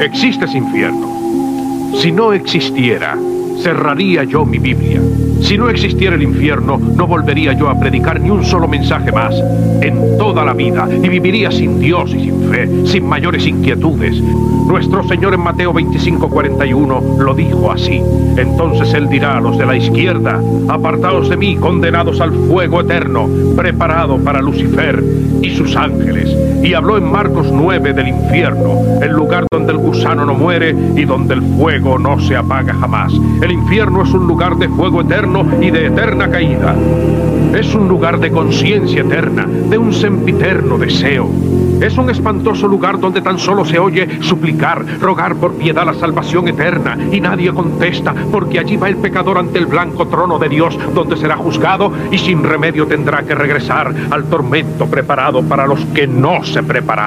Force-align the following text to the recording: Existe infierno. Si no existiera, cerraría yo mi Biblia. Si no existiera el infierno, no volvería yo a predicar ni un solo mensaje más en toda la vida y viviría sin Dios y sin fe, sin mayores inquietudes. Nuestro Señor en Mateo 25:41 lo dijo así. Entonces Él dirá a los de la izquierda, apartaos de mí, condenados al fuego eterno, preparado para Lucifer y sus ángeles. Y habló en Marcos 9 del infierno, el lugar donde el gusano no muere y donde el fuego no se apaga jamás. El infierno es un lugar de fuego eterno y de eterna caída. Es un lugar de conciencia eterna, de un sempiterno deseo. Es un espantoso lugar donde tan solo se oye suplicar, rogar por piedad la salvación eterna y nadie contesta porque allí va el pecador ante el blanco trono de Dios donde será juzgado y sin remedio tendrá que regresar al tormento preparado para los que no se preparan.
Existe 0.00 0.44
infierno. 0.54 1.98
Si 2.00 2.12
no 2.12 2.32
existiera, 2.32 3.16
cerraría 3.62 4.24
yo 4.24 4.44
mi 4.44 4.58
Biblia. 4.58 5.00
Si 5.40 5.56
no 5.56 5.68
existiera 5.68 6.16
el 6.16 6.22
infierno, 6.22 6.78
no 6.78 7.06
volvería 7.06 7.52
yo 7.52 7.68
a 7.68 7.78
predicar 7.78 8.20
ni 8.20 8.30
un 8.30 8.44
solo 8.44 8.66
mensaje 8.66 9.12
más 9.12 9.34
en 9.80 10.18
toda 10.18 10.44
la 10.44 10.52
vida 10.52 10.88
y 10.90 11.08
viviría 11.08 11.50
sin 11.50 11.78
Dios 11.78 12.12
y 12.14 12.24
sin 12.24 12.50
fe, 12.50 12.68
sin 12.86 13.06
mayores 13.06 13.46
inquietudes. 13.46 14.20
Nuestro 14.68 15.06
Señor 15.08 15.34
en 15.34 15.40
Mateo 15.40 15.72
25:41 15.72 17.18
lo 17.18 17.34
dijo 17.34 17.70
así. 17.70 18.02
Entonces 18.36 18.92
Él 18.94 19.08
dirá 19.08 19.38
a 19.38 19.40
los 19.40 19.56
de 19.56 19.64
la 19.64 19.76
izquierda, 19.76 20.40
apartaos 20.68 21.28
de 21.28 21.36
mí, 21.36 21.56
condenados 21.56 22.20
al 22.20 22.32
fuego 22.32 22.80
eterno, 22.80 23.28
preparado 23.56 24.18
para 24.18 24.42
Lucifer 24.42 25.02
y 25.40 25.50
sus 25.50 25.74
ángeles. 25.76 26.36
Y 26.62 26.74
habló 26.74 26.98
en 26.98 27.10
Marcos 27.10 27.50
9 27.52 27.94
del 27.94 28.08
infierno, 28.08 29.00
el 29.00 29.12
lugar 29.12 29.46
donde 29.50 29.72
el 29.72 29.78
gusano 29.78 30.26
no 30.26 30.34
muere 30.34 30.74
y 30.96 31.04
donde 31.04 31.34
el 31.34 31.42
fuego 31.42 31.98
no 31.98 32.20
se 32.20 32.36
apaga 32.36 32.74
jamás. 32.74 33.12
El 33.48 33.54
infierno 33.54 34.02
es 34.02 34.12
un 34.12 34.26
lugar 34.26 34.56
de 34.56 34.68
fuego 34.68 35.00
eterno 35.00 35.42
y 35.58 35.70
de 35.70 35.86
eterna 35.86 36.30
caída. 36.30 36.76
Es 37.58 37.74
un 37.74 37.88
lugar 37.88 38.20
de 38.20 38.30
conciencia 38.30 39.00
eterna, 39.00 39.46
de 39.46 39.78
un 39.78 39.90
sempiterno 39.90 40.76
deseo. 40.76 41.30
Es 41.80 41.96
un 41.96 42.10
espantoso 42.10 42.68
lugar 42.68 43.00
donde 43.00 43.22
tan 43.22 43.38
solo 43.38 43.64
se 43.64 43.78
oye 43.78 44.20
suplicar, 44.20 44.84
rogar 45.00 45.36
por 45.36 45.54
piedad 45.54 45.86
la 45.86 45.94
salvación 45.94 46.48
eterna 46.48 46.98
y 47.10 47.22
nadie 47.22 47.50
contesta 47.54 48.14
porque 48.30 48.58
allí 48.58 48.76
va 48.76 48.90
el 48.90 48.96
pecador 48.96 49.38
ante 49.38 49.58
el 49.58 49.66
blanco 49.66 50.08
trono 50.08 50.38
de 50.38 50.50
Dios 50.50 50.78
donde 50.92 51.16
será 51.16 51.36
juzgado 51.36 51.90
y 52.10 52.18
sin 52.18 52.44
remedio 52.44 52.86
tendrá 52.86 53.22
que 53.22 53.34
regresar 53.34 53.94
al 54.10 54.24
tormento 54.24 54.86
preparado 54.88 55.42
para 55.42 55.66
los 55.66 55.82
que 55.86 56.06
no 56.06 56.44
se 56.44 56.62
preparan. 56.62 56.88